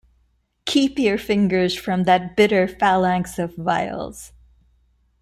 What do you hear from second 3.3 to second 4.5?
of vials.